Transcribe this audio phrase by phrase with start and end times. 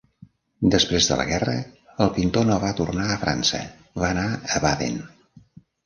[0.75, 1.53] Després de la guerra,
[2.07, 3.63] el pintor no va tornar a França,
[4.05, 5.03] va anar a Baden.